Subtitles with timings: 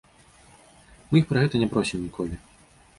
[1.11, 2.35] Мы іх пра гэта не просім ніколі.